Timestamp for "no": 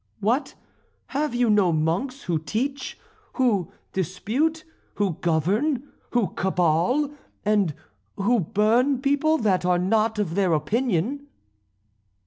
1.51-1.71